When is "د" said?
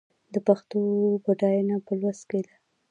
0.33-0.35